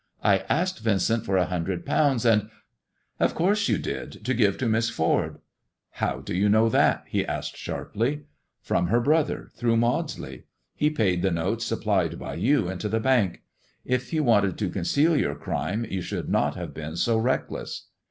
I 0.23 0.39
asked 0.49 0.83
Yincent 0.83 1.25
for 1.25 1.37
a 1.37 1.45
hundred 1.45 1.85
pounds, 1.85 2.25
and 2.25 2.49
""Of 3.19 3.35
course 3.35 3.69
you 3.69 3.77
did, 3.77 4.25
to 4.25 4.33
give 4.33 4.57
to 4.57 4.67
Miss 4.67 4.89
Ford."" 4.89 5.37
How 6.01 6.21
do 6.21 6.33
you 6.33 6.49
know 6.49 6.69
that 6.69 7.03
]"he 7.07 7.23
asked 7.23 7.55
sharply. 7.55 8.15
*^ 8.17 8.23
From 8.63 8.87
her 8.87 8.99
brother, 8.99 9.51
through 9.53 9.77
Maudsley. 9.77 10.45
He 10.73 10.89
paid 10.89 11.21
the 11.21 11.29
notes 11.29 11.65
supplied 11.67 12.17
by 12.17 12.33
you 12.33 12.67
into 12.67 12.89
the 12.89 12.99
bank. 12.99 13.43
If 13.85 14.11
you 14.11 14.23
wanted 14.23 14.57
to 14.57 14.71
conceal 14.71 15.15
your 15.15 15.35
crime 15.35 15.85
you 15.87 16.01
should 16.01 16.29
not 16.29 16.55
have 16.55 16.73
been 16.73 16.95
so 16.95 17.19
reckless." 17.19 17.85